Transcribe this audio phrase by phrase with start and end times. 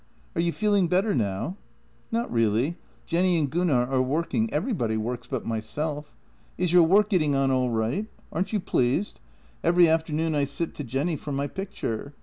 [0.35, 1.57] "Are you feeling better now?"
[2.11, 2.75] "Not really.
[3.05, 6.15] Jenny and Gunnar are working— everybody works but myself.
[6.57, 8.07] Is your work getting on all right?
[8.33, 9.19] Aren't you pleased?
[9.63, 12.15] Every afternoon I sit to Jenny for my picture.